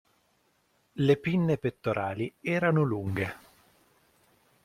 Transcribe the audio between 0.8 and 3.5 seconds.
Le pinne pettorali erano lunghe.